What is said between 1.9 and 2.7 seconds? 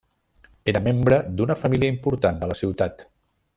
important de la